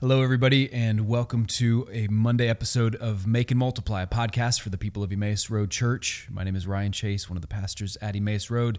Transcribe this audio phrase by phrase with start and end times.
[0.00, 4.70] Hello, everybody, and welcome to a Monday episode of Make and Multiply, a podcast for
[4.70, 6.28] the people of Emmaus Road Church.
[6.30, 8.78] My name is Ryan Chase, one of the pastors at Emmaus Road,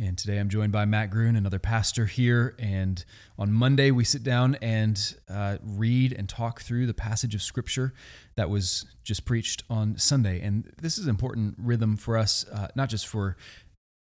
[0.00, 2.56] and today I'm joined by Matt Gruen, another pastor here.
[2.58, 3.04] And
[3.38, 7.94] on Monday, we sit down and uh, read and talk through the passage of Scripture
[8.34, 10.40] that was just preached on Sunday.
[10.40, 13.36] And this is an important rhythm for us, uh, not just for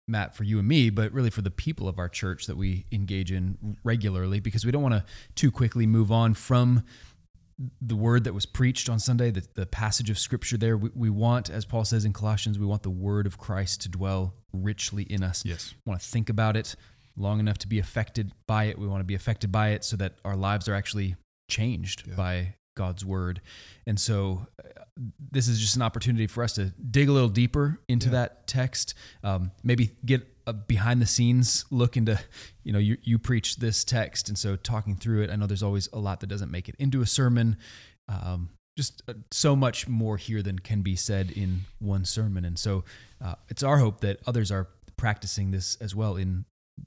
[0.07, 2.85] Matt, for you and me, but really for the people of our church that we
[2.91, 5.05] engage in regularly, because we don't want to
[5.35, 6.83] too quickly move on from
[7.79, 10.75] the word that was preached on Sunday, the, the passage of scripture there.
[10.75, 13.89] We, we want, as Paul says in Colossians, we want the word of Christ to
[13.89, 15.45] dwell richly in us.
[15.45, 15.73] Yes.
[15.85, 16.75] We want to think about it
[17.15, 18.77] long enough to be affected by it.
[18.79, 21.15] We want to be affected by it so that our lives are actually
[21.49, 22.15] changed Yeah.
[22.15, 23.41] by God's word.
[23.85, 24.69] And so uh,
[25.31, 28.11] this is just an opportunity for us to dig a little deeper into Yeah.
[28.13, 32.19] that text, um, maybe get a behind the scenes look into,
[32.63, 34.27] you know, you, you preach this text.
[34.27, 36.75] And so talking through it, I know there's always a lot that doesn't make it
[36.79, 37.57] into a sermon.
[38.09, 42.43] Um, just uh, so much more here than can be said in one sermon.
[42.43, 42.83] And so
[43.23, 44.67] uh, it's our hope that others are
[44.97, 46.45] practicing this as well in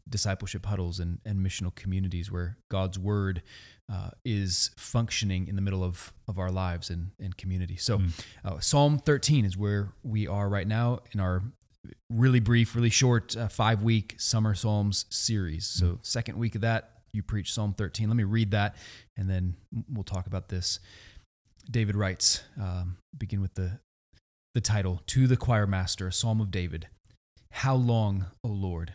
[0.09, 3.43] discipleship huddles and, and missional communities where God's word
[3.93, 7.77] uh, is functioning in the middle of, of our lives and, and community.
[7.77, 8.01] So,
[8.45, 11.43] uh, Psalm 13 is where we are right now in our
[12.11, 15.67] really brief, really short uh, five week summer Psalms series.
[15.67, 18.09] So, second week of that, you preach Psalm 13.
[18.09, 18.77] Let me read that
[19.17, 19.57] and then
[19.89, 20.81] we'll talk about this.
[21.71, 23.81] David writes, um, begin with the,
[24.55, 26.89] the title To the Choir Master, a Psalm of David.
[27.51, 28.95] How long, O Lord,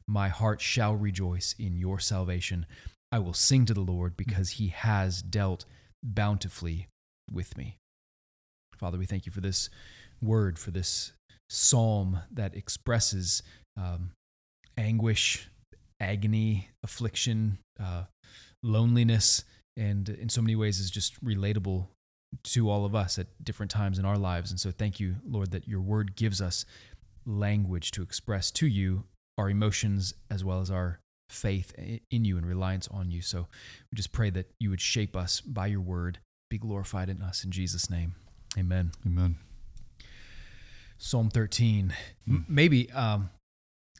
[0.11, 2.65] My heart shall rejoice in your salvation.
[3.13, 5.63] I will sing to the Lord because he has dealt
[6.03, 6.89] bountifully
[7.31, 7.77] with me.
[8.75, 9.69] Father, we thank you for this
[10.21, 11.13] word, for this
[11.49, 13.41] psalm that expresses
[13.77, 14.11] um,
[14.77, 15.49] anguish,
[16.01, 18.03] agony, affliction, uh,
[18.63, 19.45] loneliness,
[19.77, 21.87] and in so many ways is just relatable
[22.43, 24.51] to all of us at different times in our lives.
[24.51, 26.65] And so thank you, Lord, that your word gives us
[27.25, 29.05] language to express to you
[29.37, 30.99] our emotions as well as our
[31.29, 33.21] faith in you and reliance on you.
[33.21, 33.47] So
[33.91, 36.19] we just pray that you would shape us by your word,
[36.49, 38.15] be glorified in us in Jesus' name.
[38.57, 38.91] Amen.
[39.05, 39.37] Amen.
[40.97, 41.93] Psalm 13.
[42.27, 43.29] M- Maybe um,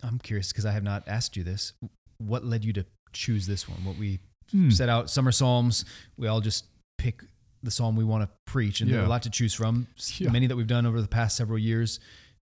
[0.04, 1.74] I'm curious because I have not asked you this.
[2.18, 3.84] What led you to choose this one?
[3.86, 4.20] What we
[4.52, 4.70] Hmm.
[4.70, 5.86] set out summer psalms,
[6.18, 6.66] we all just
[6.98, 7.24] pick
[7.64, 9.88] the psalm we want to preach, and there are a lot to choose from.
[10.18, 10.30] Yeah.
[10.30, 12.02] Many that we've done over the past several years.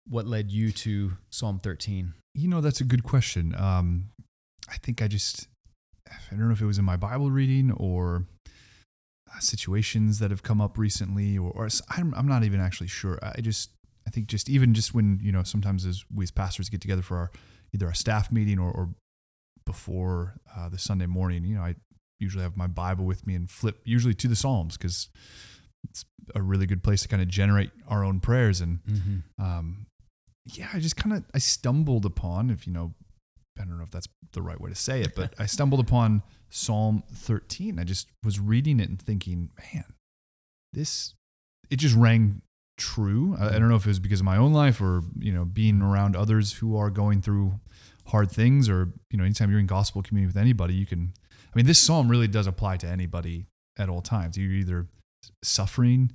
[0.09, 2.15] What led you to Psalm 13?
[2.35, 3.55] You know, that's a good question.
[3.57, 4.11] Um,
[4.71, 5.49] I think I just,
[6.11, 8.25] I don't know if it was in my Bible reading or
[9.35, 13.19] uh, situations that have come up recently, or, or I'm, I'm not even actually sure.
[13.23, 13.71] I just,
[14.07, 17.03] I think just even just when, you know, sometimes as we as pastors get together
[17.03, 17.31] for our,
[17.75, 18.89] either our staff meeting or, or
[19.67, 21.75] before uh, the Sunday morning, you know, I
[22.21, 25.09] usually have my Bible with me and flip usually to the Psalms because
[25.91, 26.05] it's
[26.35, 28.61] a really good place to kind of generate our own prayers.
[28.63, 29.43] And Mm-hmm.
[29.45, 29.87] um,
[30.53, 32.95] yeah, I just kind of I stumbled upon, if you know,
[33.61, 36.23] I don't know if that's the right way to say it, but I stumbled upon
[36.51, 37.79] Psalm 13.
[37.79, 39.85] I just was reading it and thinking, man,
[40.73, 41.15] this
[41.71, 42.43] it just rang
[42.79, 43.37] true.
[43.39, 45.45] I, I don't know if it was because of my own life or you know
[45.45, 47.59] being around others who are going through
[48.07, 51.13] hard things, or you know, anytime you're in gospel community with anybody, you can.
[51.31, 53.47] I mean, this psalm really does apply to anybody
[53.79, 54.37] at all times.
[54.37, 54.87] You're either
[55.43, 56.13] suffering,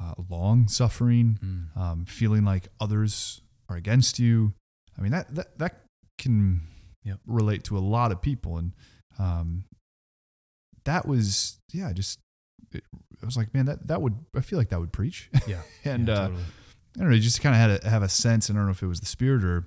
[0.00, 1.76] uh, long suffering, Mm.
[1.80, 3.41] um, feeling like others
[3.76, 4.52] against you.
[4.98, 5.82] I mean that that that
[6.18, 6.62] can
[7.04, 7.18] Yep.
[7.26, 8.72] relate to a lot of people, and
[9.18, 9.64] um,
[10.84, 12.18] that was yeah, just
[12.72, 12.84] it,
[13.20, 15.62] I was like, man, that that would I feel like that would preach, Yeah.
[15.84, 16.44] and yeah, uh, totally.
[16.96, 18.72] I don't know, just kind of had to have a sense, and I don't know
[18.72, 19.64] if it was the spirit or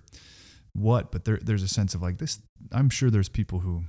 [0.73, 2.39] what, but there there's a sense of like this.
[2.71, 3.83] I'm sure there's people who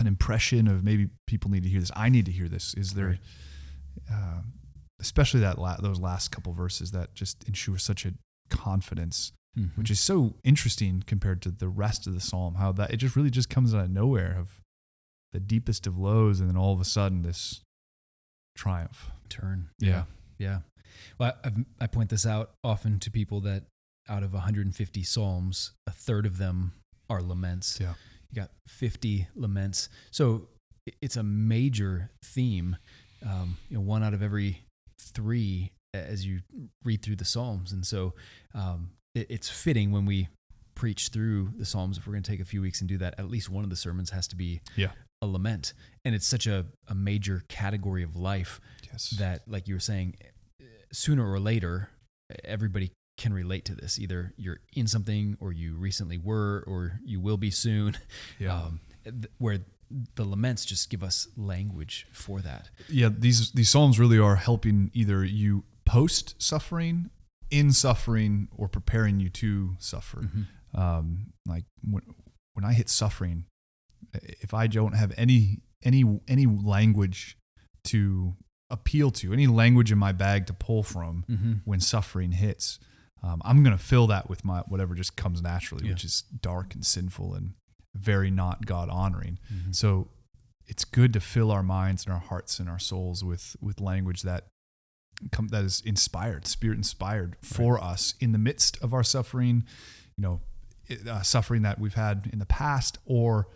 [0.00, 1.90] an impression of maybe people need to hear this.
[1.94, 2.74] I need to hear this.
[2.74, 3.20] Is there, Right.
[4.12, 4.42] uh,
[5.00, 8.12] especially that la- those last couple verses that just ensure such a
[8.52, 9.76] confidence, Mhm.
[9.76, 12.54] which is so interesting compared to the rest of the psalm.
[12.56, 14.60] How that it just really just comes out of nowhere of
[15.32, 17.62] the deepest of lows, and then all of a sudden this
[18.56, 19.10] triumph.
[19.28, 19.70] turn.
[19.78, 20.04] Yeah.
[20.38, 20.60] Yeah.
[21.18, 23.64] Well, I, I've, I point this out often to people that
[24.10, 26.72] out of 150 Psalms, a third of them
[27.08, 27.78] are laments.
[27.80, 27.94] Yeah.
[28.30, 29.88] You got 50 laments.
[30.10, 30.48] So
[31.00, 32.76] it's a major theme.
[33.24, 34.64] um, you know, one out of every
[35.00, 36.40] three as you
[36.84, 37.72] read through the Psalms.
[37.72, 38.14] And so
[38.54, 40.28] um, it, it's fitting when we
[40.74, 43.14] preach through the Psalms, if we're going to take a few weeks and do that,
[43.18, 44.92] at least one of the sermons has to be Yeah.
[45.20, 45.74] a lament.
[46.04, 48.60] And it's such a, a major category of life
[48.90, 49.10] Yes.
[49.18, 50.16] that, like you were saying,
[50.92, 51.88] sooner or later,
[52.44, 53.98] everybody can relate to this.
[53.98, 57.96] Either you're in something, or you recently were, or you will be soon.
[58.38, 58.62] Yeah.
[58.66, 59.58] Um, th- where
[60.14, 62.70] the laments just give us language for that.
[62.88, 67.10] yeah, these these psalms really are helping either you post suffering,
[67.50, 70.20] in suffering, or preparing you to suffer.
[70.74, 72.02] Um, like when
[72.54, 73.44] when I hit suffering,
[74.46, 77.36] if I don't have any any any language
[77.84, 78.34] to
[78.70, 81.52] appeal to, any language in my bag to pull from Mm-hmm.
[81.64, 82.78] when suffering hits,
[83.22, 85.92] um, I'm gonna fill that with my whatever just comes naturally, Yeah.
[85.92, 87.52] which is dark and sinful and
[87.94, 89.38] very not God honoring.
[89.52, 89.72] Mm-hmm.
[89.72, 90.08] So
[90.66, 94.22] it's good to fill our minds and our hearts and our souls with with language
[94.22, 94.46] that
[95.30, 99.64] come that is inspired, spirit inspired for us in the midst of our suffering,
[100.16, 100.40] you know,
[101.08, 103.48] uh, suffering that we've had in the past, or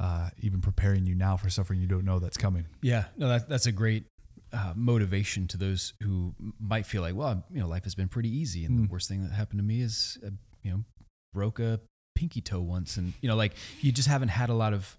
[0.00, 2.66] uh, even preparing you now for suffering you don't know that's coming.
[2.82, 4.04] Yeah, no, that, that's a great
[4.52, 8.28] uh, motivation to those who might feel like, well, you know, life has been pretty
[8.36, 8.86] easy, and Mm.
[8.88, 10.30] the worst thing that happened to me is, uh,
[10.62, 10.84] you know,
[11.32, 11.80] broke a
[12.14, 14.96] pinky toe once, and you know, like you just haven't had a lot of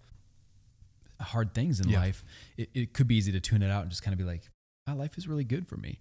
[1.21, 1.99] hard things in Yeah.
[1.99, 2.23] life.
[2.57, 4.43] It, it could be easy to tune it out and just kind of be like,
[4.87, 5.99] oh, life is really good for me.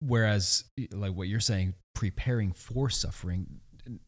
[0.00, 3.46] Whereas, like what you're saying, preparing for suffering,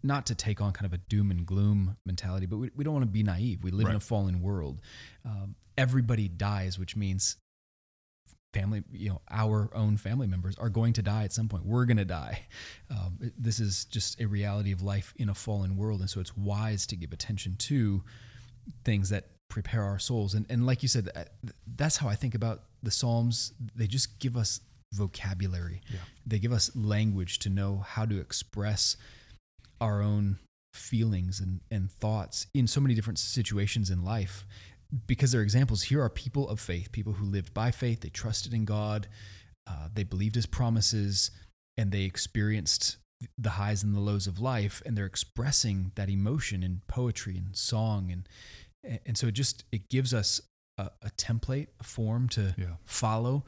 [0.02, 2.94] not to take on kind of a doom and gloom mentality, but we, we don't
[2.94, 3.62] want to be naive.
[3.62, 4.80] We live in a fallen world.
[5.24, 7.36] Um, everybody dies, which means
[8.54, 11.66] family, you know, our own family members are going to die at some point.
[11.66, 12.40] We're going to die.
[12.88, 16.00] Um, this is just a reality of life in a fallen world.
[16.00, 18.02] And so it's wise to give attention to
[18.84, 20.34] things that prepare our souls.
[20.34, 21.10] And, and like you said,
[21.76, 23.52] that's how I think about the Psalms.
[23.74, 24.60] They just give us
[24.94, 25.98] vocabulary, Yeah.
[26.24, 28.96] they give us language to know how to express
[29.80, 30.38] our own
[30.72, 34.46] feelings and, and thoughts in so many different situations in life
[35.06, 35.82] because they're examples.
[35.82, 39.08] Here are people of faith, people who lived by faith, they trusted in God,
[39.66, 41.30] uh, they believed his promises,
[41.76, 42.96] and they experienced
[43.36, 47.56] the highs and the lows of life, and they're expressing that emotion in poetry and
[47.56, 48.10] song.
[48.12, 50.40] And, and so it just, it gives us
[50.78, 52.76] a, a template, a form to Yeah.
[52.84, 53.44] follow,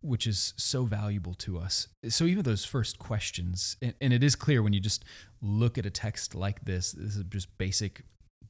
[0.00, 1.88] which is so valuable to us.
[2.08, 5.04] So even those first questions, and, and it is clear when you just
[5.40, 8.02] look at a text like this, this is just basic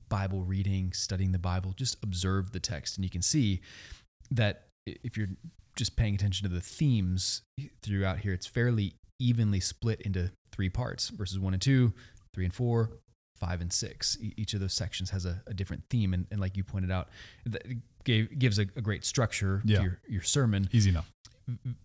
[0.09, 3.61] Bible reading, studying the Bible, just observe the text, and you can see
[4.31, 5.29] that if you're
[5.77, 7.43] just paying attention to the themes
[7.83, 11.93] throughout here, it's fairly evenly split into three parts verses one and two,
[12.35, 12.91] three and four,
[13.45, 14.17] five and six.
[14.21, 16.15] E- Each of those sections has a, a different theme.
[16.15, 17.09] And, and like you pointed out,
[17.47, 17.63] that
[18.05, 19.79] gave, gives a, a great structure Yeah.
[19.79, 20.69] to your, your sermon.
[20.73, 21.11] Easy enough.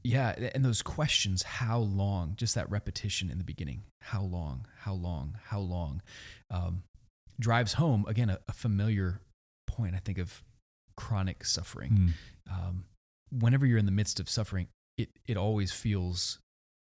[0.04, 0.36] Yeah.
[0.54, 5.38] And those questions, how long, just that repetition in the beginning, how long, how long,
[5.46, 6.02] how long,
[6.52, 6.84] um,
[7.40, 9.22] drives home, again, a, a familiar
[9.68, 10.44] point, I think, of
[10.96, 12.14] chronic suffering Mm.
[12.52, 12.86] um,
[13.32, 14.68] whenever you're in the midst of suffering,
[14.98, 16.40] it, it always feels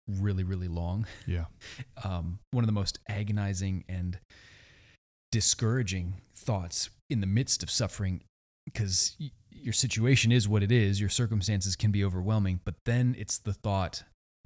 [0.08, 1.06] really, really long.
[1.28, 1.46] Yeah.
[2.04, 4.20] Um, one of the most agonizing and
[5.32, 8.24] discouraging thoughts in the midst of suffering,
[8.66, 13.16] because y- your situation is what it is, your circumstances can be overwhelming, but then
[13.18, 14.04] it's the thought,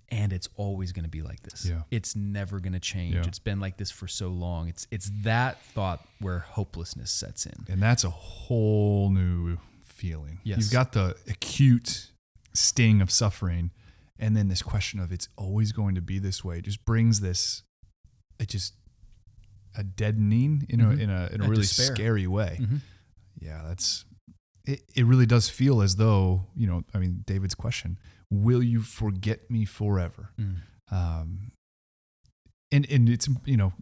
[0.09, 1.65] and it's always going to be like this.
[1.65, 1.81] Yeah.
[1.91, 3.15] It's never going to change.
[3.15, 3.23] Yeah.
[3.27, 4.67] It's been like this for so long.
[4.67, 7.65] It's it's that thought where hopelessness sets in.
[7.69, 10.39] And that's a whole new feeling.
[10.43, 10.59] Yes.
[10.59, 12.07] You've got the acute
[12.53, 13.71] sting of suffering,
[14.17, 17.61] and then this question of it's always going to be this way just brings this,
[18.39, 18.73] it just
[19.75, 20.99] a deadening in a Mhm.
[20.99, 21.95] in a in a, A really despair.
[21.95, 22.57] scary way.
[22.61, 22.81] Mhm.
[23.39, 24.05] Yeah, that's
[24.65, 24.81] it.
[24.95, 26.83] It really does feel as though you know.
[26.93, 27.97] I mean, David's question:
[28.29, 30.29] Will you forget me forever?
[30.39, 30.55] Mm.
[30.91, 31.51] um,
[32.71, 33.73] and and it's you know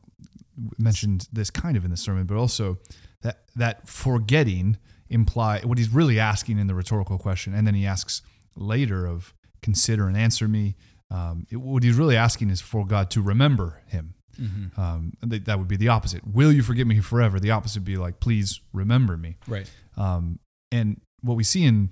[0.77, 2.77] mentioned this kind of in the sermon, but also
[3.21, 4.77] that that forgetting
[5.09, 8.21] imply what he's really asking in the rhetorical question, and then he asks
[8.55, 10.75] later of consider and answer me.
[11.09, 14.13] Um, it, what he's really asking is for God to remember him.
[14.39, 14.77] Mhm.
[14.77, 16.25] Um, and that, would be the opposite.
[16.27, 17.39] Will you forget me forever?
[17.39, 19.37] The opposite would be like, please remember me.
[19.47, 19.69] Right.
[19.95, 20.39] Um,
[20.71, 21.89] and what we see in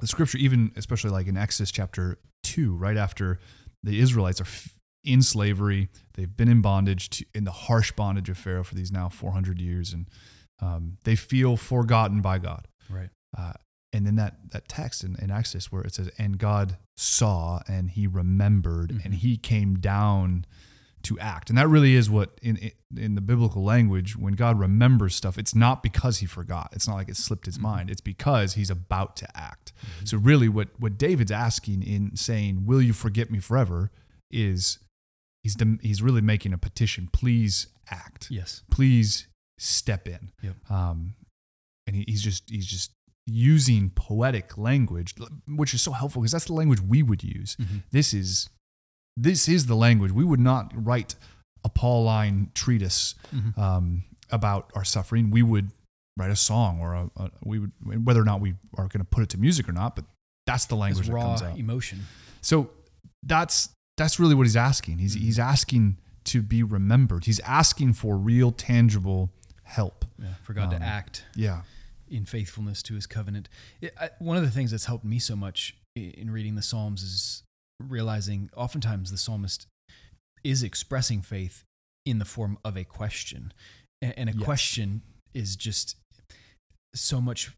[0.00, 3.38] the scripture, even especially like in Exodus chapter two, right after
[3.82, 8.28] the Israelites are f- in slavery, they've been in bondage, to, in the harsh bondage
[8.30, 10.06] of Pharaoh for these now 400 years, and
[10.62, 12.66] um, they feel forgotten by God.
[12.88, 13.10] Right.
[13.36, 13.52] Uh,
[13.92, 17.90] and then that that text in, in Exodus where it says, "And God saw and
[17.90, 19.18] He remembered, and Mhm.
[19.18, 20.46] He came down
[21.04, 21.48] to act.
[21.48, 25.54] And that really is what in in the biblical language when God remembers stuff, it's
[25.54, 26.70] not because he forgot.
[26.72, 27.90] It's not like it slipped his mind.
[27.90, 29.72] It's because he's about to act.
[30.04, 33.90] So really what what David's asking in saying, "Will you forget me forever?"
[34.30, 34.78] is
[35.42, 38.28] he's he's really making a petition, please act.
[38.30, 38.62] Yes.
[38.70, 40.32] Please step in.
[40.42, 40.70] Yep.
[40.70, 41.14] Um
[41.86, 42.92] and he, he's just he's just
[43.26, 45.14] using poetic language
[45.48, 47.56] which is so helpful because that's the language we would use.
[47.56, 47.78] Mm-hmm.
[47.90, 48.50] This is
[49.16, 50.12] this is the language.
[50.12, 51.14] We would not write
[51.64, 53.56] a Pauline treatise Mhm.
[53.58, 55.30] um, about our suffering.
[55.30, 55.70] We would
[56.16, 57.72] write a song, or a, a we would
[58.06, 59.96] whether or not we are going to put it to music or not.
[59.96, 60.04] But
[60.46, 61.58] that's the language It's that raw comes out.
[61.58, 62.06] emotion.
[62.40, 62.70] So
[63.22, 64.98] that's that's really what he's asking.
[64.98, 65.20] He's Mhm.
[65.20, 67.24] he's asking to be remembered.
[67.26, 69.30] He's asking for real, tangible
[69.62, 70.04] help.
[70.18, 71.62] Yeah, for God Um, to act Yeah.
[72.08, 73.48] in faithfulness to his covenant.
[73.80, 77.02] It, I, one of the things that's helped me so much in reading the Psalms
[77.02, 77.42] is
[77.80, 79.66] realizing oftentimes the psalmist
[80.42, 81.64] is expressing faith
[82.04, 83.52] in the form of a question.
[84.02, 84.44] And a Yes.
[84.44, 85.02] question
[85.32, 85.96] is just
[86.94, 87.50] so much,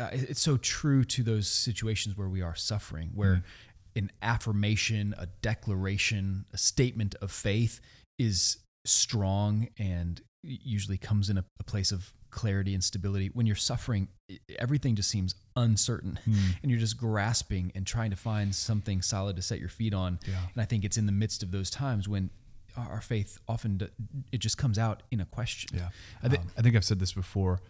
[0.00, 3.44] uh, it's so true to those situations where we are suffering, where Mhm.
[3.96, 7.80] an affirmation, a declaration, a statement of faith
[8.18, 13.28] is strong and usually comes in a, a place of clarity and stability.
[13.32, 14.08] When you're suffering,
[14.58, 16.56] everything just seems uncertain Mm.
[16.62, 20.18] and you're just grasping and trying to find something solid to set your feet on.
[20.26, 20.48] Yeah.
[20.52, 22.30] And I think it's in the midst of those times when
[22.76, 23.80] our faith often
[24.32, 25.76] it just comes out in a question.
[25.76, 25.90] Yeah,
[26.22, 27.60] I, thi- Um, I think I've said this before.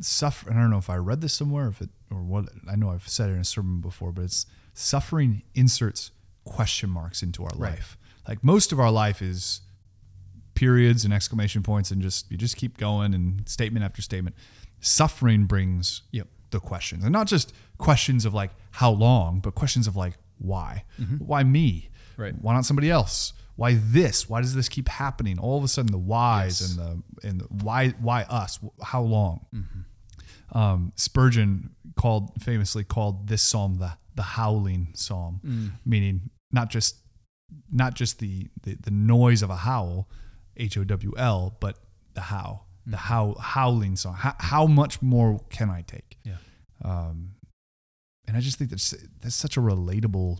[0.00, 0.48] Suffer.
[0.48, 2.48] and I don't know if I read this somewhere, if it or what.
[2.70, 6.12] I know I've said it in a sermon before, but it's suffering inserts
[6.44, 7.72] question marks into our Right.
[7.72, 7.98] life.
[8.28, 9.60] Like most of our life is
[10.58, 14.34] periods and exclamation points, and just you just keep going and statement after statement.
[14.80, 16.28] Suffering brings Yep.
[16.50, 20.84] the questions, and not just questions of like how long, but questions of like why,
[21.18, 22.22] why me, Mm-hmm.
[22.22, 22.34] Right.
[22.42, 23.32] why not somebody else?
[23.54, 24.28] Why this?
[24.28, 25.38] Why does this keep happening?
[25.38, 26.70] All of a sudden, the whys Yes.
[26.70, 28.58] and the and the why why us?
[28.82, 29.46] How long?
[29.54, 30.58] Mm-hmm.
[30.58, 35.70] Um, Spurgeon called famously called this psalm the the howling psalm, Mm.
[35.84, 36.96] meaning not just
[37.70, 40.08] not just the the, the noise of a howl,
[40.58, 41.78] H O W L, but
[42.14, 43.06] the how the Mm-hmm.
[43.08, 44.14] how howling song.
[44.14, 46.16] How, how much more can I take?
[46.24, 46.36] Yeah.
[46.82, 47.32] Um,
[48.26, 50.38] and I just think that's that's such a relatable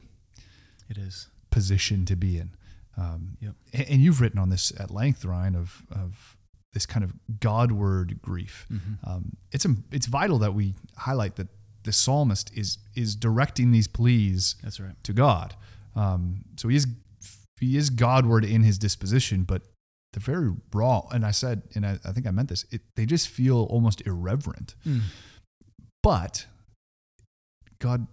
[0.88, 1.28] It is.
[1.50, 2.50] position to be in.
[2.96, 3.54] Um, Yep.
[3.90, 6.36] and, you've written on this at length, Ryan, of of
[6.72, 8.66] this kind of Godward grief.
[8.70, 8.98] Mhm.
[9.04, 11.48] Um, it's im- it's vital that we highlight that
[11.84, 14.96] the psalmist is is directing these pleas That's right.
[15.04, 15.54] to God.
[15.94, 16.86] Um, so he is
[17.60, 19.62] he is Godward in his disposition, but
[20.12, 21.06] they're very raw.
[21.12, 22.64] And I said, and I, I think I meant this.
[22.70, 24.74] It, they just feel almost irreverent.
[24.86, 25.02] Mm.
[26.02, 26.46] But
[27.78, 28.06] God,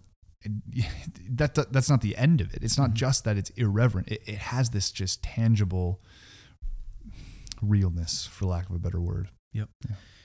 [1.29, 2.63] that, that that's not the end of it.
[2.63, 2.95] It's not Mhm.
[2.95, 4.09] just that it's irreverent.
[4.09, 6.01] It, it has this just tangible
[7.61, 9.29] realness, for lack of a better word.
[9.53, 9.69] Yep.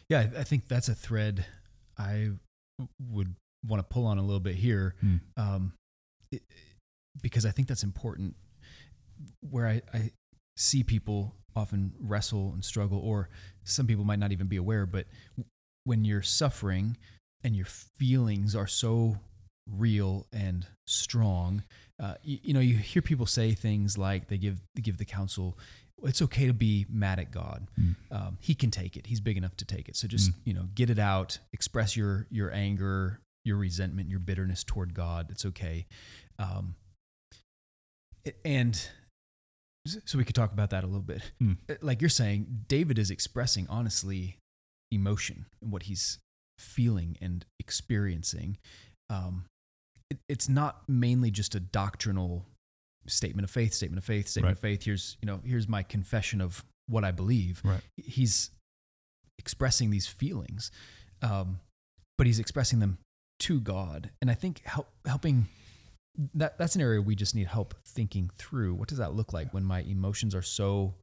[0.08, 1.46] Yeah, I- I think that's a thread
[1.96, 2.30] I
[3.00, 3.34] would
[3.66, 5.16] want to pull on a little bit here, Hmm.
[5.36, 5.72] um,
[6.32, 6.42] it-
[7.22, 8.34] because I think that's important.
[9.48, 10.10] Where I, I
[10.60, 13.28] see people often wrestle and struggle, or
[13.64, 15.06] some people might not even be aware, but
[15.84, 16.96] when you're suffering
[17.42, 19.16] and your feelings are so
[19.66, 21.62] real and strong,
[22.02, 25.04] uh, you, you know, you hear people say things like they give they give the
[25.04, 25.58] counsel,
[26.02, 27.94] it's okay to be mad at God Mm.
[28.10, 29.06] um, he can take it.
[29.06, 29.96] He's big enough to take it.
[29.96, 34.62] So just you know, get it out, express your your anger, your resentment, your bitterness
[34.64, 35.30] toward God.
[35.30, 35.86] It's okay.
[36.38, 36.74] Um,
[38.44, 38.88] and
[39.86, 41.22] so we could talk about that a little bit.
[41.42, 41.56] Mm.
[41.80, 44.36] Like you're saying, David is expressing honestly
[44.92, 46.18] emotion and what he's
[46.58, 48.58] feeling and experiencing.
[49.08, 49.44] Um,
[50.10, 52.44] it, it's not mainly just a doctrinal
[53.06, 54.56] statement of faith, statement of faith, statement Right.
[54.56, 54.84] of faith.
[54.84, 57.62] Here's you know, here's my confession of what I believe.
[57.64, 57.80] Right.
[57.96, 58.50] He's
[59.38, 60.70] expressing these feelings,
[61.22, 61.60] um,
[62.18, 62.98] but he's expressing them
[63.40, 65.48] to God, and I think help, helping
[66.34, 68.74] that that's an area we just need help thinking through.
[68.74, 70.94] What does that look like when my emotions are so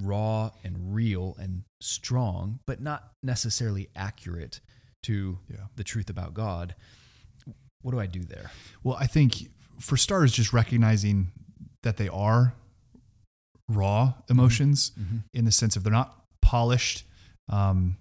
[0.00, 4.60] raw and real and strong, but not necessarily accurate
[5.04, 5.66] to Yeah.
[5.76, 6.74] the truth about God?
[7.82, 8.50] What do I do there?
[8.82, 9.48] Well, I think
[9.78, 11.30] for starters, just recognizing
[11.82, 12.54] that they are
[13.68, 15.18] raw emotions Mm-hmm.
[15.34, 17.04] in the sense of they're not polished.
[17.48, 17.96] Um,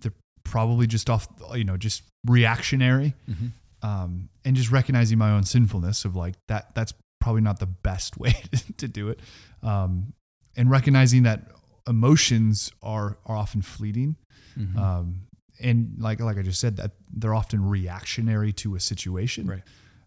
[0.00, 0.12] they're
[0.44, 3.14] probably just off, you know, just reactionary.
[3.28, 3.48] Mm-hmm.
[3.82, 8.16] Um, and just recognizing my own sinfulness of like that, that's probably not the best
[8.18, 8.34] way
[8.76, 9.20] to do it.
[9.62, 10.12] Um,
[10.56, 11.50] and recognizing that
[11.88, 14.16] emotions are, are often fleeting.
[14.58, 14.78] Mm-hmm.
[14.78, 15.22] Um,
[15.60, 19.46] and like, like I just said, that they're often reactionary to a situation.
[19.46, 19.62] Right.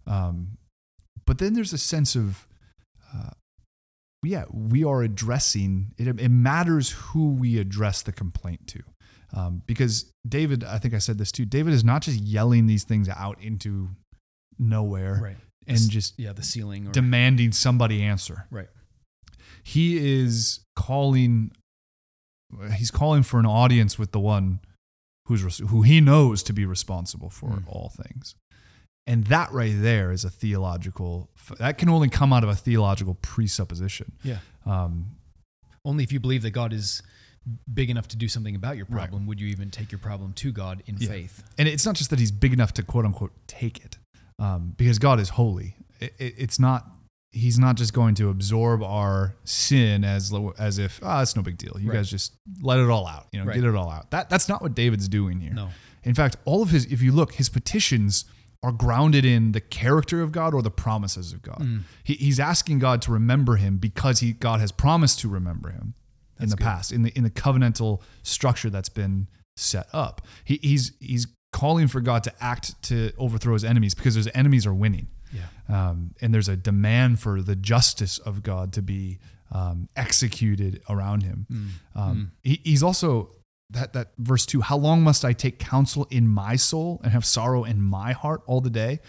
[0.07, 0.57] Um,
[1.25, 2.47] but then there's a sense of
[3.13, 3.31] uh,
[4.25, 6.07] yeah, we are addressing it.
[6.19, 8.83] It matters who we address the complaint to,
[9.35, 11.45] um, because David, I think I said this too.
[11.45, 13.89] David is not just yelling these things out into
[14.57, 15.37] nowhere Right.
[15.67, 18.47] and S- just Yeah, the ceiling or demanding somebody answer.
[18.49, 18.69] right.
[19.63, 21.51] He is calling.
[22.75, 24.59] He's calling for an audience with the one
[25.27, 27.67] who's who he knows to be responsible for Mm.
[27.67, 28.35] all things.
[29.07, 31.29] And that right there is a theological.
[31.59, 34.13] That can only come out of a theological presupposition.
[34.23, 34.39] Yeah.
[34.65, 35.17] Um,
[35.83, 37.03] Only if you believe that God is
[37.73, 39.01] big enough to do something about your Right.
[39.09, 41.09] problem would you even take your problem to God in Yeah.
[41.09, 41.43] faith.
[41.57, 43.97] and it's not just that he's big enough to quote unquote take it,
[44.39, 45.75] um, because God is holy.
[45.99, 46.91] It, it, it's not.
[47.31, 51.57] He's not just going to absorb our sin as as if ah, it's no big
[51.57, 51.75] deal.
[51.79, 51.97] You Right.
[51.97, 53.27] guys just let it all out.
[53.33, 53.55] You know, Right.
[53.55, 54.09] get it all out.
[54.11, 55.53] That that's not what David's doing here.
[55.53, 55.69] No.
[56.03, 58.25] In fact, all of his, if you look, his petitions
[58.63, 61.59] are grounded in the character of God or the promises of God.
[61.59, 61.81] Mm.
[62.03, 65.93] He, he's asking God to remember him because he God has promised to remember him
[66.39, 66.63] in the good.
[66.63, 70.21] past, in the in the covenantal structure that's been set up.
[70.43, 74.65] He, he's he's calling for God to act to overthrow his enemies because his enemies
[74.65, 75.07] are winning.
[75.31, 75.89] Yeah.
[75.89, 79.19] Um, and there's a demand for the justice of God to be
[79.51, 81.47] um, executed around him.
[81.51, 81.67] Mm.
[81.95, 83.31] Um, he, he's also
[83.69, 84.61] that that verse two.
[84.61, 88.41] How long must I take counsel in my soul and have sorrow in my heart
[88.45, 88.99] all the day?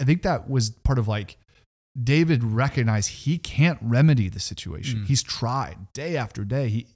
[0.00, 1.36] I think that was part of like
[2.00, 5.00] David recognized he can't remedy the situation.
[5.00, 5.06] Mm.
[5.06, 6.68] He's tried day after day.
[6.68, 6.86] He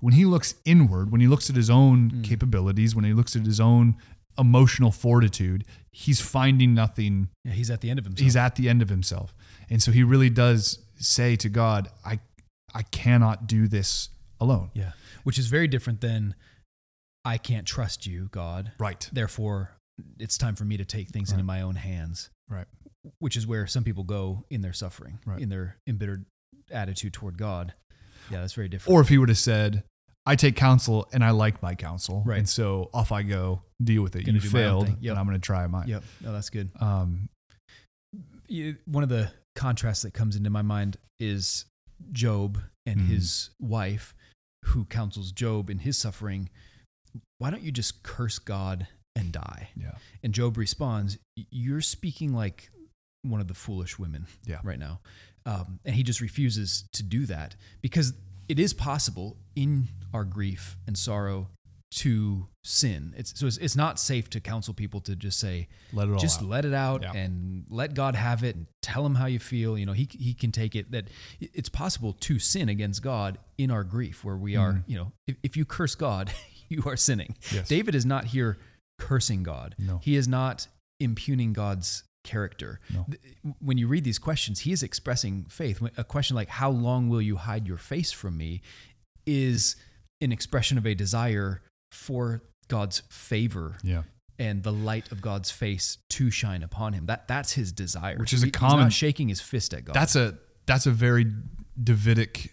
[0.00, 2.24] when he looks inward, when he looks at his own Mm.
[2.24, 3.96] capabilities, when he looks at his own
[4.38, 8.24] emotional fortitude, he's finding nothing Yeah, he's at the end of himself.
[8.24, 9.32] he's at the end of himself
[9.70, 12.18] and so he really does say to god i
[12.74, 14.08] i cannot do this
[14.40, 14.92] alone yeah.
[15.22, 16.34] Which is very different than
[17.24, 18.72] I can't trust you, God.
[18.78, 19.70] right Therefore,
[20.18, 21.34] it's time for me to take things Right.
[21.34, 22.28] into my own hands.
[22.50, 22.66] Right.
[23.18, 25.40] Which is where some people go in their suffering, Right.
[25.40, 26.24] in their embittered
[26.70, 27.74] attitude toward God.
[28.30, 28.94] Yeah, that's very different.
[28.94, 29.84] or if he would have said
[30.26, 32.38] i take counsel and i like my counsel Right.
[32.38, 35.02] and so off i go deal with it Gonna you do my own failed.
[35.02, 35.10] Yep.
[35.10, 36.02] and i'm going to try mine Yep.
[36.22, 36.70] No, that's good.
[36.80, 37.28] um
[38.48, 41.66] You- One of the contrasts that comes into my mind is
[42.12, 43.06] Job and Mhm.
[43.08, 44.14] his wife,
[44.66, 46.48] who counsels Job in his suffering.
[47.38, 49.70] Why don't you just curse God and die?
[49.76, 52.70] yeah And Job responds, You're speaking like
[53.24, 54.60] one of the foolish women Yeah.
[54.62, 55.00] right now.
[55.46, 58.14] Um, and he just refuses to do that because
[58.48, 61.48] it is possible in our grief and sorrow
[61.90, 63.14] to sin.
[63.16, 66.18] It's, so it's, it's not safe to counsel people to just say, let it all
[66.18, 66.48] just out.
[66.48, 67.12] let it out Yeah.
[67.12, 69.78] and let God have it and tell him how you feel.
[69.78, 71.08] You know, he, he can take it that
[71.40, 75.36] it's possible to sin against God in our grief where we are, you know, if,
[75.42, 76.32] if you curse God,
[76.68, 77.36] you are sinning.
[77.42, 77.56] Mm-hmm.
[77.56, 77.68] Yes.
[77.68, 78.58] David is not here
[78.98, 79.74] cursing God.
[79.78, 80.00] No.
[80.02, 80.66] He is not
[81.00, 82.80] impugning God's character.
[82.92, 83.06] No.
[83.60, 85.80] When you read these questions, he is expressing faith.
[85.96, 88.62] A question like, How long will you hide your face from me?
[89.26, 89.76] is
[90.20, 94.02] an expression of a desire for God's favor yeah
[94.38, 97.06] and the light of God's face to shine upon him.
[97.06, 98.18] That that's his desire.
[98.18, 99.94] Which is a common- not shaking his fist at God.
[99.94, 101.26] that's a that's a very
[101.82, 102.52] davidic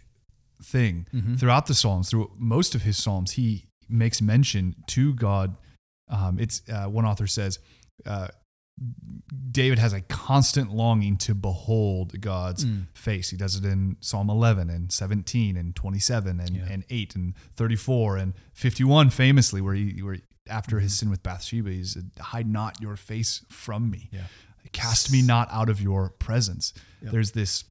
[0.63, 1.39] thing Mhm.
[1.39, 5.57] throughout the psalms through most of his psalms he makes mention to god
[6.07, 7.59] um, it's uh, one author says
[8.05, 8.27] uh,
[9.51, 12.85] david has a constant longing to behold god's Mm.
[12.93, 16.65] face he does it in psalm 11 and 17 and 27 and, Yeah.
[16.69, 20.17] and 8 and 34 and 51 famously where he where
[20.49, 20.83] after Mm-hmm.
[20.83, 24.27] his sin with bathsheba he said hide not your face from me yeah.
[24.71, 26.73] cast me not out of your presence.
[27.01, 27.11] Yep.
[27.11, 27.65] There's this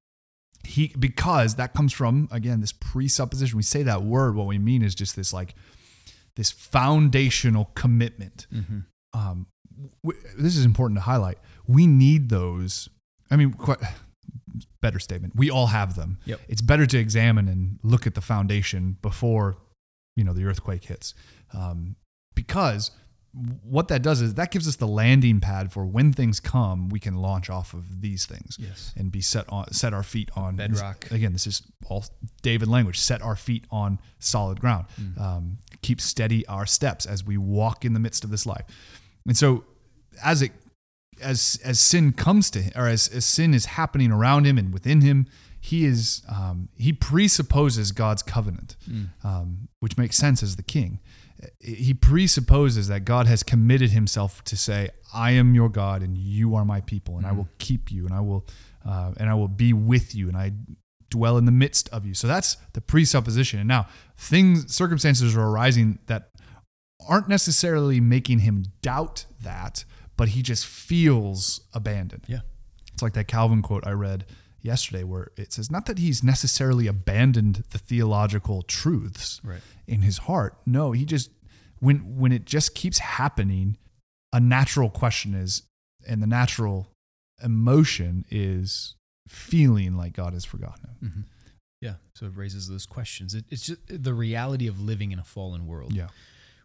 [0.64, 3.57] he because that comes from again this presupposition.
[3.57, 5.55] We say that word, what we mean is just this like
[6.37, 8.46] this foundational commitment.
[8.53, 8.85] Mhm.
[9.14, 9.46] Um,
[10.05, 11.38] w- this is important to highlight.
[11.66, 12.88] We need those.
[13.31, 13.79] I mean, quite,
[14.81, 15.35] better statement.
[15.37, 16.19] We all have them.
[16.25, 16.40] Yep.
[16.49, 19.57] It's better to examine and look at the foundation before
[20.16, 21.14] you know the earthquake hits,
[21.55, 21.97] um,
[22.35, 22.90] because
[23.62, 26.99] what that does is that gives us the landing pad for when things come, we
[26.99, 28.93] can launch off of these things Yes.
[28.97, 31.09] and be set on set our feet on Bedrock.
[31.12, 32.05] Again, this is all
[32.43, 32.99] David language.
[32.99, 34.87] Set our feet on solid ground.
[35.01, 35.21] Mm.
[35.21, 38.64] Um, keep steady our steps as we walk in the midst of this life.
[39.27, 39.64] And so,
[40.23, 40.53] as it
[41.23, 44.73] as as sin comes to him, or as, as sin is happening around him and
[44.73, 45.27] within him,
[45.61, 49.09] he is um, he presupposes God's covenant, Mm.
[49.23, 50.99] um, which makes sense as the king.
[51.59, 56.55] He presupposes that God has committed Himself to say, "I am your God, and you
[56.55, 58.46] are my people, and I will keep you, and I will,
[58.85, 60.53] uh, and I will be with you, and I
[61.09, 63.59] dwell in the midst of you." So that's the presupposition.
[63.59, 63.87] And now
[64.18, 66.29] things, circumstances are arising that
[67.09, 69.87] aren't necessarily making him doubt that,
[70.20, 72.24] but he just feels abandoned.
[72.28, 72.40] Yeah.
[72.92, 74.26] It's like that Calvin quote I read
[74.61, 79.62] yesterday where it says not that he's necessarily abandoned the theological truths Right.
[79.87, 80.52] in his heart.
[80.66, 81.30] No, he just
[81.78, 83.78] when when it just keeps happening,
[84.33, 85.62] a natural question is
[86.06, 86.88] and the natural
[87.42, 88.94] emotion is
[89.28, 91.11] feeling like God has forgotten him.
[91.14, 91.20] hmm
[91.80, 91.94] Yeah.
[92.14, 93.35] So it raises those questions.
[93.35, 96.09] It, it's just the reality of living in a fallen world Yeah.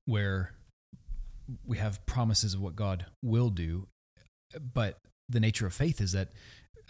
[0.05, 0.51] where
[1.65, 3.87] we have promises of what God will do,
[4.73, 6.29] but the nature of faith is that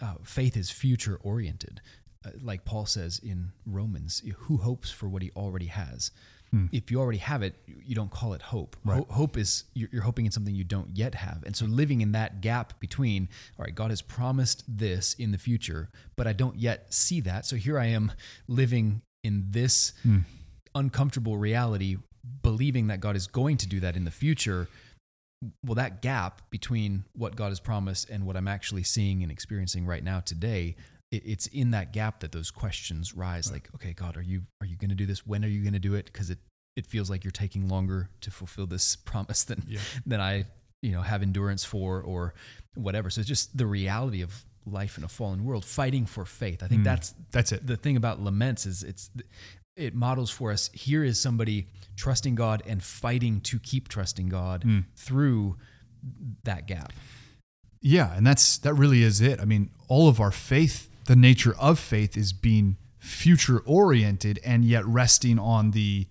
[0.00, 1.80] uh, faith is future oriented.
[2.24, 6.10] Uh, like Paul says in Romans, who hopes for what he already has?
[6.50, 6.66] Hmm.
[6.70, 8.76] If you already have it, you don't call it hope.
[8.84, 8.98] Right.
[8.98, 11.42] Ho- hope is you're, you're hoping in something you don't yet have.
[11.44, 15.38] And so living in that gap between, all right, God has promised this in the
[15.38, 17.46] future, but I don't yet see that.
[17.46, 18.12] So here I am
[18.48, 20.18] living in this Hmm.
[20.74, 21.96] uncomfortable reality,
[22.42, 24.68] believing that God is going to do that in the future.
[25.64, 29.84] Well, that gap between what God has promised and what I'm actually seeing and experiencing
[29.86, 30.76] right now today,
[31.12, 33.52] it, it's in that gap that those questions rise.
[33.52, 35.26] Like, okay, God, are you are you going to do this?
[35.26, 36.06] When are you going to do it?
[36.06, 36.38] Because it
[36.76, 39.80] it feels like you're taking longer to fulfill this promise than Yeah.
[40.06, 40.46] than I
[40.82, 42.34] you know have endurance for or
[42.74, 43.10] whatever.
[43.10, 46.62] So it's just the reality of life in a fallen world, fighting for faith.
[46.62, 46.84] I think Mm.
[46.84, 47.66] that's That's it.
[47.66, 49.10] the thing about laments is it's
[49.76, 54.62] it models for us here is somebody trusting God and fighting to keep trusting God
[54.64, 54.84] Mm.
[54.96, 55.56] through
[56.44, 56.92] that gap.
[57.80, 59.38] Yeah, and that's that really is it.
[59.40, 64.64] I mean, all of our faith, the nature of faith is being future oriented and
[64.64, 66.06] yet resting on the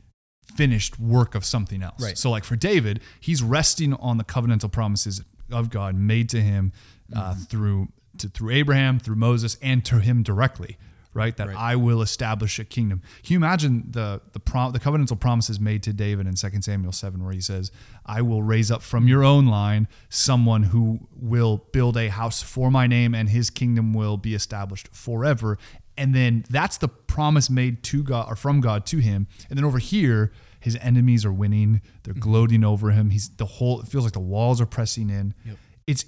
[0.56, 2.01] finished work of something else.
[2.01, 2.17] Right.
[2.17, 6.71] So like for David, he's resting on the covenantal promises of God made to him
[7.15, 7.41] uh, Mm-hmm.
[7.43, 7.88] through
[8.19, 10.78] to, through Abraham, through Moses, and to him directly.
[11.15, 11.58] Right, that Right.
[11.58, 13.01] I will establish a kingdom.
[13.23, 16.91] Can you imagine the the prom, the covenantal promises made to David in 2 Samuel
[16.91, 17.71] seven, where he says,
[18.06, 22.69] "I will raise up from your own line someone who will build a house for
[22.69, 25.58] my name, and his kingdom will be established forever."
[25.97, 29.28] And then that's the promise made to God or from God to him.
[29.49, 32.19] And then over here, his enemies are winning; they're mm-hmm.
[32.19, 33.10] gloating over him.
[33.12, 33.80] He's the whole.
[33.80, 35.34] It feels like the walls are pressing in.
[35.45, 35.58] Yep.
[35.88, 36.06] It's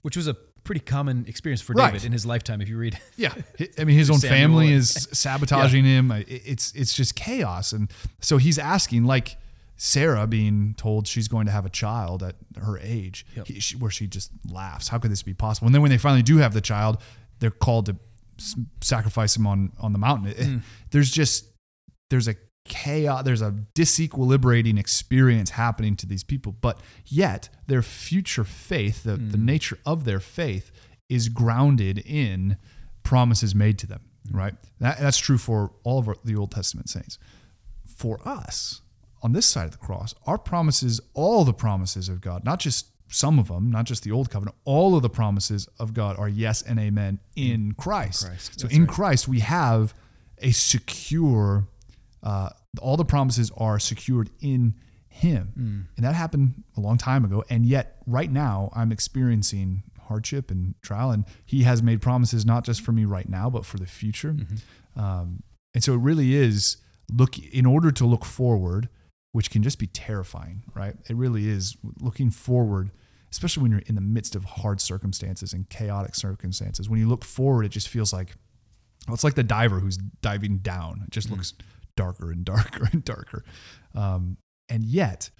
[0.00, 0.36] Which was a
[0.68, 1.92] pretty common experience for Right.
[1.94, 2.98] David in his lifetime if you read.
[3.16, 3.32] Yeah,
[3.78, 6.12] I mean, his own Samuel family is sabotaging him.
[6.28, 9.38] It's it's just chaos, and so he's asking, like
[9.78, 13.46] Sarah being told she's going to have a child at her age, Yep.
[13.46, 14.88] he- she- where she just laughs.
[14.88, 15.66] How could this be possible?
[15.66, 16.98] And then when they finally do have the child,
[17.38, 17.96] they're called to
[18.38, 20.26] s- sacrifice him on on the mountain.
[20.28, 20.62] It- Mm.
[20.90, 21.46] There's just
[22.10, 22.34] there's a
[22.68, 23.24] chaos.
[23.24, 29.38] There's a disequilibrating experience happening to these people, but yet their future faith, the, the
[29.38, 30.70] nature of their faith,
[31.08, 32.56] is grounded in
[33.02, 34.00] promises made to them.
[34.30, 34.54] Right.
[34.80, 37.18] That, that's true for all of our, the Old Testament saints.
[37.86, 38.82] For us,
[39.22, 42.88] on this side of the cross, our promises, all the promises of God, not just
[43.10, 46.28] some of them, not just the old covenant, all of the promises of God are
[46.28, 48.26] yes and amen in Christ.
[48.26, 48.90] Christ, So in right.
[48.90, 49.94] Christ, we have
[50.38, 51.66] a secure,
[52.22, 54.74] uh, all the promises are secured in
[55.08, 55.52] Him.
[55.58, 55.96] Mm.
[55.96, 57.44] And that happened a long time ago.
[57.50, 61.10] And yet, right now, I'm experiencing hardship and trial.
[61.10, 64.32] And He has made promises not just for me right now, but for the future.
[64.32, 65.00] Mm-hmm.
[65.00, 65.42] Um,
[65.74, 66.78] and so it really is
[67.12, 68.88] look in order to look forward,
[69.32, 70.94] which can just be terrifying, right?
[71.08, 72.90] It really is looking forward,
[73.30, 76.88] especially when you're in the midst of hard circumstances and chaotic circumstances.
[76.88, 78.34] When you look forward, it just feels like
[79.06, 81.02] well, it's like the diver who's diving down.
[81.06, 81.54] It just looks
[81.98, 83.44] darker and darker and darker.
[83.94, 85.30] Um, and yet,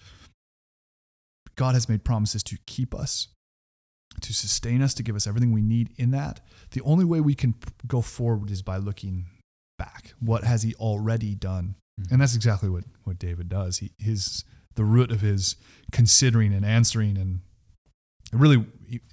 [1.55, 3.29] God has made promises to keep us,
[4.21, 6.40] to sustain us, to give us everything we need in that.
[6.73, 7.55] The only way we can
[7.87, 9.27] go forward is by looking
[9.79, 10.14] back.
[10.21, 11.77] What has He already done?
[12.01, 12.12] Mhm.
[12.12, 13.79] And that's exactly what, what David does.
[13.79, 14.44] He, his,
[14.75, 15.57] the root of his
[15.92, 17.40] considering and answering and
[18.33, 18.66] really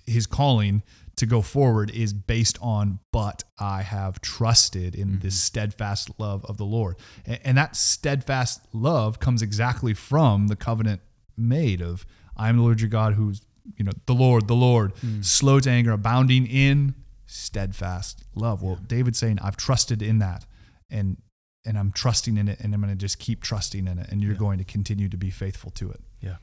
[0.05, 0.83] his calling
[1.17, 5.19] to go forward is based on but i have trusted in mm-hmm.
[5.19, 6.95] this steadfast love of the lord.
[7.25, 11.01] And, and that steadfast love comes exactly from the covenant
[11.37, 13.41] made of i am the lord your god who's
[13.77, 14.93] you know the lord the lord.
[14.95, 15.23] Mm.
[15.25, 16.93] Slow to anger abounding in
[17.25, 18.61] steadfast love.
[18.61, 20.45] Well david's saying i've trusted in that
[20.89, 21.17] and
[21.65, 24.21] and i'm trusting in it and i'm going to just keep trusting in it and
[24.21, 24.37] you're Yeah.
[24.39, 26.01] going to continue to be faithful to it.
[26.21, 26.35] Yeah,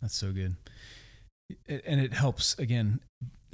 [0.00, 0.54] that's so good.
[1.66, 3.00] It- And it helps, again,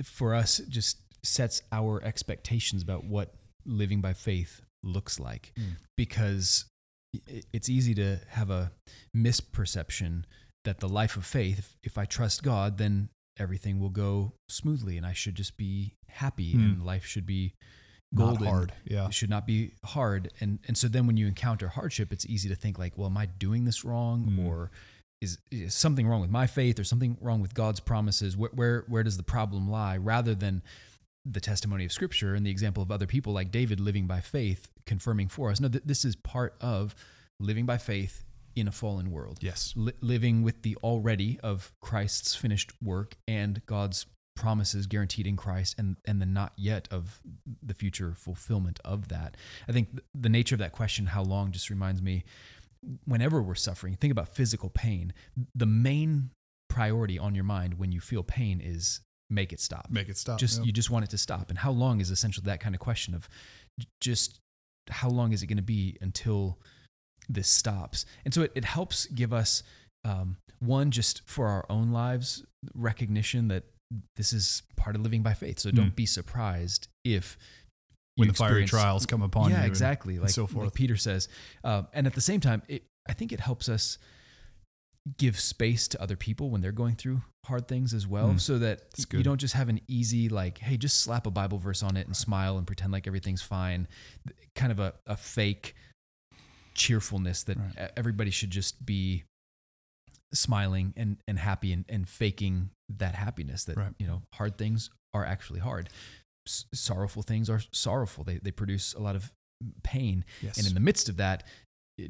[0.04, 5.76] for us, it just sets our expectations about what living by faith looks like Mm.
[5.96, 6.66] because
[7.52, 8.70] it's easy to have a
[9.16, 10.24] misperception
[10.64, 14.96] that the life of faith, if, if I trust God, then everything will go smoothly
[14.96, 16.60] and I should just be happy Hmm.
[16.60, 17.54] and life should be
[18.14, 18.44] golden.
[18.44, 20.32] not hard yeah It should not be hard.
[20.40, 23.16] And and so then when you encounter hardship, it's easy to think like, well, am
[23.16, 24.46] I doing this wrong, Mm.
[24.46, 24.70] or
[25.20, 28.36] is, is something wrong with my faith, or something wrong with God's promises?
[28.36, 29.96] Where, where where does the problem lie?
[29.96, 30.62] Rather than
[31.24, 34.68] the testimony of Scripture and the example of other people like David living by faith,
[34.86, 35.60] confirming for us.
[35.60, 36.94] No, th- this is part of
[37.40, 38.24] living by faith
[38.54, 39.38] in a fallen world.
[39.40, 39.74] Yes.
[39.76, 45.74] Li- living with the already of Christ's finished work and God's promises guaranteed in Christ
[45.78, 47.20] and and the not yet of
[47.62, 49.36] the future fulfillment of that.
[49.68, 52.24] I think th- the nature of that question how long just reminds me
[53.04, 55.12] whenever we're suffering, think about physical pain.
[55.54, 56.30] The main
[56.68, 59.88] priority on your mind when you feel pain is make it stop.
[59.90, 60.38] Make it stop.
[60.38, 60.66] Just yeah.
[60.66, 61.50] you just want it to stop.
[61.50, 63.28] And how long is essentially that kind of question of
[64.00, 64.40] just
[64.90, 66.58] how long is it going to be until
[67.28, 68.06] this stops?
[68.24, 69.62] And so it, it helps give us
[70.04, 72.44] um, one just for our own lives
[72.74, 73.64] recognition that
[74.16, 75.58] this is part of living by faith.
[75.60, 75.96] So don't Mm.
[75.96, 77.36] be surprised if
[78.16, 79.54] when the fiery trials come upon you.
[79.56, 80.18] yeah, and- exactly.
[80.18, 80.74] Like, so like forth.
[80.74, 81.28] Peter says.
[81.64, 83.98] Um, and at the same time, it, I think it helps us
[85.18, 88.40] give space to other people when they're going through hard things as well, Mm.
[88.40, 88.80] so that
[89.12, 92.06] you don't just have an easy, like, hey, just slap a Bible verse on it
[92.08, 93.86] and smile and pretend like everything's fine.
[94.56, 95.76] Kind of a, a fake
[96.74, 97.90] cheerfulness that Right.
[97.96, 99.22] everybody should just be
[100.34, 103.94] smiling and, and happy and, and faking that happiness that, Right.
[103.98, 105.88] you know, hard things are actually hard.
[106.46, 108.24] S- sorrowful things are sorrowful.
[108.24, 109.32] They, they produce a lot of
[109.82, 110.24] pain.
[110.42, 110.58] Yes.
[110.58, 111.44] And in the midst of that,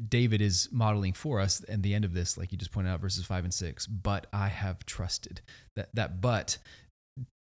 [0.08, 3.00] David is modeling for us, and the end of this, like you just pointed out,
[3.00, 3.86] verses five and six.
[3.86, 5.40] But I have trusted
[5.76, 6.58] that that but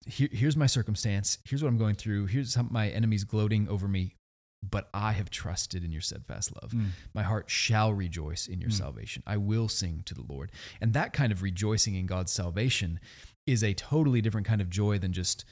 [0.07, 1.39] here, here's my circumstance.
[1.45, 2.27] Here's what I'm going through.
[2.27, 4.15] Here's how my enemies gloating over me.
[4.63, 6.71] But I have trusted in your steadfast love.
[6.73, 6.89] Mm.
[7.15, 8.79] My heart shall rejoice in your Mm.
[8.79, 9.23] salvation.
[9.27, 10.53] I will sing to the Lord.
[10.81, 12.99] And that kind of rejoicing in God's salvation
[13.47, 15.45] is a totally different kind of joy than just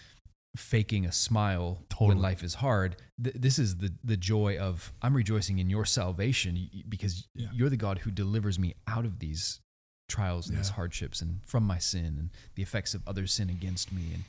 [0.57, 2.09] faking a smile Totally.
[2.11, 2.97] when life is hard.
[3.23, 7.49] Th- this is the the joy of I'm rejoicing in your salvation because Yeah.
[7.55, 9.61] you're the God who delivers me out of these
[10.09, 13.93] trials and these hardships and from my sin and the effects of other sin against
[13.93, 14.03] me.
[14.15, 14.25] And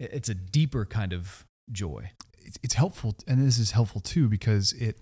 [0.00, 2.10] it's a deeper kind of joy.
[2.40, 4.98] it's, it's helpful and this is helpful too because it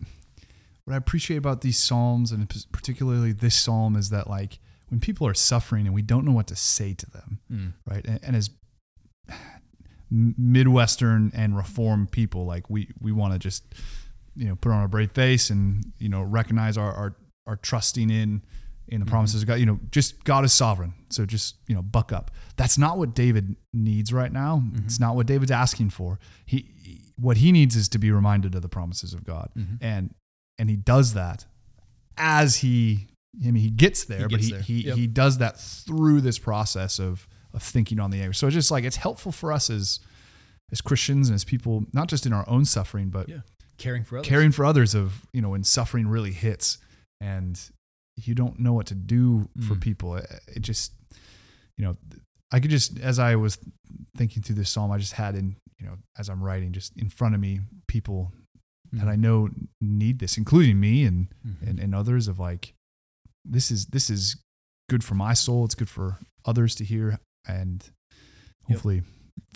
[0.84, 4.58] what i appreciate about these psalms and particularly this psalm is that like
[4.88, 7.72] when people are suffering and we don't know what to say to them Mm.
[7.86, 8.50] right and, and as
[10.10, 13.64] midwestern and reform people like we we want to just
[14.36, 17.16] you know put on a brave face and you know recognize our our,
[17.46, 18.42] our trusting in
[18.88, 20.94] in the promises of God, you know, just God is sovereign.
[21.10, 22.30] So just, you know, buck up.
[22.54, 24.62] That's not what David needs right now.
[24.84, 26.20] It's not what David's asking for.
[26.44, 29.50] He, he- what he needs is to be reminded of the promises of God.
[29.58, 29.78] Mhm.
[29.80, 30.14] And
[30.56, 31.46] and he does that
[32.16, 33.08] as he
[33.42, 34.60] I mean he gets there, but gets he there.
[34.60, 34.96] he, Yep.
[34.98, 38.32] he does that through this process of of thinking on the air.
[38.32, 39.98] So it's just like it's helpful for us as
[40.72, 43.40] as Christians and as people, not just in our own suffering, but Yeah.
[43.78, 44.28] Caring for others.
[44.28, 46.78] caring for others of you know when suffering really hits
[47.20, 47.60] and
[48.16, 49.80] you don't know what to do for Mm.
[49.82, 50.92] people it, it just
[51.76, 51.96] you know
[52.50, 53.58] i could just as i was
[54.16, 57.10] thinking through this psalm i just had in you know as i'm writing just in
[57.10, 58.32] front of me people
[58.92, 59.50] that i know
[59.82, 61.68] need this including me and, Mhm.
[61.68, 62.72] and and others of like
[63.44, 64.36] this is this is
[64.88, 66.16] good for my soul it's good for
[66.46, 67.82] others to hear and
[68.68, 68.76] Yep.
[68.78, 69.02] hopefully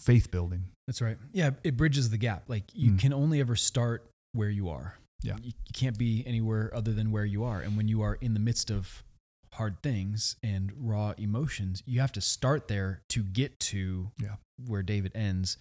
[0.01, 1.19] faith building That's right.
[1.33, 2.49] Yeah, it bridges the gap.
[2.49, 2.99] Like you Mm.
[2.99, 4.97] can only ever start where you are.
[5.23, 5.37] Yeah.
[5.37, 7.61] You, you can't be anywhere other than where you are.
[7.61, 9.05] And when you are in the midst of
[9.53, 14.37] hard things and raw emotions, you have to start there to get to Yeah.
[14.67, 15.59] where David ends,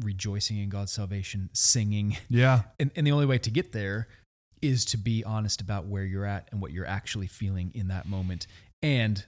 [0.00, 2.16] rejoicing in God's salvation, singing.
[2.28, 4.08] yeah And, and the only way to get there
[4.62, 8.06] is to be honest about where you're at and what you're actually feeling in that
[8.06, 8.46] moment.
[8.82, 9.24] And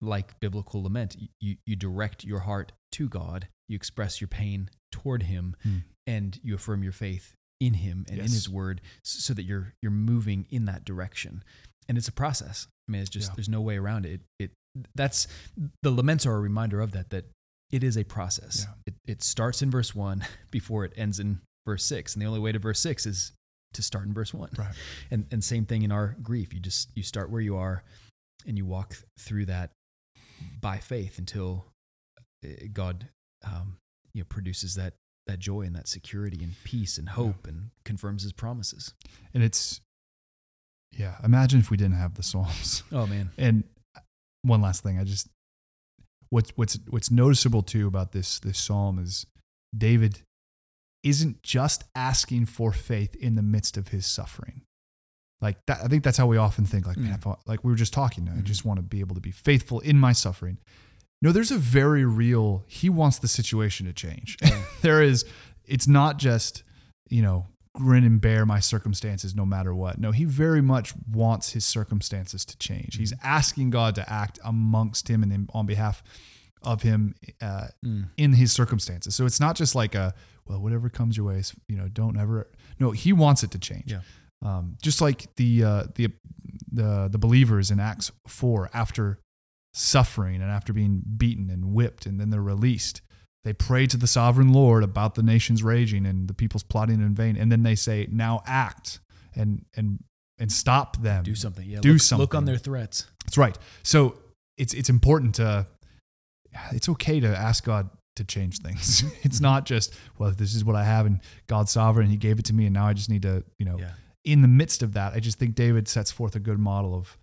[0.00, 5.24] like biblical lament, you, you direct your heart to God, you express your pain toward
[5.24, 5.78] Him, Hmm.
[6.06, 9.92] and you affirm your faith in Him and in His Word, so that you're you're
[9.92, 11.44] moving in that direction.
[11.88, 12.66] And it's a process.
[12.88, 13.34] I mean, it's just Yeah.
[13.36, 14.20] there's no way around it.
[14.38, 15.26] It, it that's
[15.82, 17.10] the laments are a reminder of that.
[17.10, 17.26] That
[17.70, 18.66] it is a process.
[18.66, 18.74] Yeah.
[18.86, 22.40] It it starts in verse one before it ends in verse six, and the only
[22.40, 23.32] way to verse six is
[23.74, 24.50] to start in verse one.
[24.56, 24.74] right
[25.10, 26.54] And and same thing in our grief.
[26.54, 27.84] You just you start where you are,
[28.46, 29.70] and you walk through that
[30.60, 31.66] by faith until
[32.44, 33.08] uh, God,
[33.44, 33.76] um,
[34.14, 34.94] you know, produces that
[35.26, 38.94] that joy and that security and peace and hope and confirms His promises.
[39.34, 39.80] and it's
[40.98, 42.82] yeah imagine if we didn't have the psalms.
[42.92, 43.62] Oh man, and
[44.42, 45.28] one last thing i just
[46.30, 49.26] what's what's what's noticeable too about this this psalm is
[49.76, 50.22] david
[51.04, 54.62] isn't just asking for faith in the midst of his suffering
[55.40, 57.36] like that i think that's how we often think like man Mm.
[57.46, 58.44] like we were just talking i Mhm.
[58.44, 60.58] just want to be able to be faithful in my suffering
[61.22, 64.62] no there's a very real he wants the situation to change Yeah.
[64.82, 65.24] there is
[65.64, 66.62] it's not just
[67.08, 71.52] you know grin and bear my circumstances no matter what no he very much wants
[71.52, 76.02] his circumstances to change he's asking god to act amongst him and on behalf
[76.62, 78.10] of him uh, Mm.
[78.18, 79.14] in his circumstances.
[79.14, 80.12] So it's not just like a
[80.46, 82.50] well, whatever comes your way, is, you know, don't ever.
[82.78, 83.90] No, he wants it to change.
[83.92, 84.00] Yeah.
[84.42, 86.08] Um, just like the uh, the
[86.72, 89.18] the the believers in Acts four, after
[89.74, 93.02] suffering and after being beaten and whipped, and then they're released.
[93.44, 97.14] They pray to the sovereign Lord about the nations raging and the people's plotting in
[97.14, 99.00] vain, and then they say, "Now act
[99.34, 100.02] and and
[100.38, 101.66] and stop them." Do something.
[101.66, 101.80] Yeah.
[101.80, 103.06] Do look, Look on their threats.
[103.24, 103.56] That's right.
[103.82, 104.16] So
[104.58, 105.66] it's it's important to
[106.72, 109.04] it's okay to ask God to change things.
[109.22, 112.10] it's not just well, this is what I have and God's sovereign.
[112.10, 113.78] He gave it to me, and now I just need to you know.
[113.78, 113.92] Yeah.
[114.24, 117.16] In the midst of that, I just think David sets forth a good model of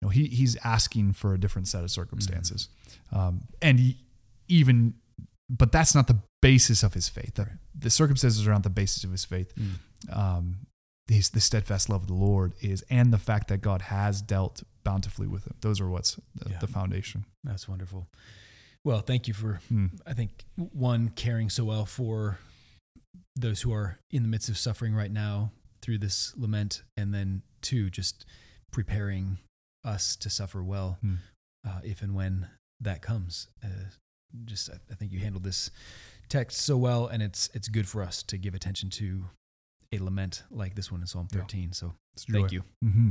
[0.00, 2.68] you know he he's asking for a different set of circumstances,
[3.12, 3.96] um, and he,
[4.48, 4.94] even
[5.50, 7.34] but that's not the basis of his faith.
[7.34, 7.52] The, Right.
[7.78, 10.16] the circumstances are not the basis of his faith Mm.
[10.16, 10.56] um,
[11.08, 14.62] his, the steadfast love of the Lord is, and the fact that God has dealt
[14.84, 15.54] bountifully with him.
[15.60, 16.58] Those are what's the, Yeah.
[16.60, 17.26] the foundation.
[17.42, 18.06] That's wonderful.
[18.84, 19.86] Well, thank you for Hmm.
[20.06, 22.38] I think one caring so well for
[23.36, 25.52] those who are in the midst of suffering right now
[25.84, 28.24] through this lament, and then two, just
[28.72, 29.38] preparing
[29.84, 31.14] us to suffer well Hmm.
[31.66, 32.48] uh, if and when
[32.80, 33.48] that comes.
[33.62, 33.68] Uh,
[34.46, 35.70] just I, I think you handled this
[36.28, 39.24] text so well, and it's it's good for us to give attention to
[39.92, 41.40] a lament like this one in Psalm Yeah.
[41.42, 41.72] 13.
[41.72, 42.54] So It's thank joy.
[42.56, 42.64] you.
[42.90, 43.10] hmm